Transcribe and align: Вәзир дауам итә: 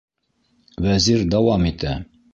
Вәзир 0.87 1.23
дауам 1.35 1.71
итә: 1.73 1.97